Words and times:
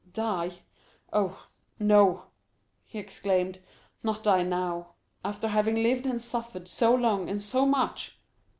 "Die? 0.13 0.63
oh, 1.13 1.45
no," 1.77 2.23
he 2.85 2.97
exclaimed—"not 2.97 4.23
die 4.23 4.41
now, 4.41 4.95
after 5.23 5.47
having 5.49 5.75
lived 5.75 6.07
and 6.07 6.19
suffered 6.19 6.67
so 6.67 6.95
long 6.95 7.29
and 7.29 7.39
so 7.39 7.67
much! 7.67 8.17